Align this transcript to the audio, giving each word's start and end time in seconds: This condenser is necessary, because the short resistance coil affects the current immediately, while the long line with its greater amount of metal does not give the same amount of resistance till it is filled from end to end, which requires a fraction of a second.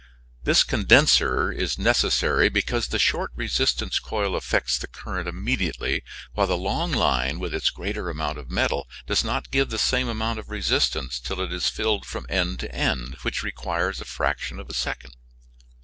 This 0.45 0.63
condenser 0.63 1.51
is 1.51 1.77
necessary, 1.77 2.49
because 2.49 2.87
the 2.87 2.97
short 2.97 3.29
resistance 3.35 3.99
coil 3.99 4.35
affects 4.35 4.79
the 4.79 4.87
current 4.87 5.27
immediately, 5.27 6.03
while 6.33 6.47
the 6.47 6.57
long 6.57 6.91
line 6.91 7.37
with 7.37 7.53
its 7.53 7.69
greater 7.69 8.09
amount 8.09 8.39
of 8.39 8.49
metal 8.49 8.87
does 9.05 9.23
not 9.23 9.51
give 9.51 9.69
the 9.69 9.77
same 9.77 10.07
amount 10.09 10.39
of 10.39 10.49
resistance 10.49 11.19
till 11.19 11.39
it 11.39 11.53
is 11.53 11.69
filled 11.69 12.07
from 12.07 12.25
end 12.29 12.59
to 12.61 12.71
end, 12.73 13.17
which 13.21 13.43
requires 13.43 14.01
a 14.01 14.05
fraction 14.05 14.59
of 14.59 14.71
a 14.71 14.73
second. 14.73 15.13